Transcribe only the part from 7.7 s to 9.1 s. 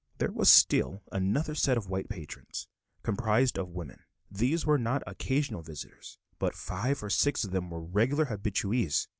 regular habituées.